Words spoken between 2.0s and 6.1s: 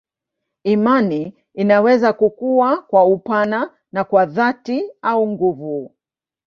kukua kwa upana na kwa dhati au nguvu.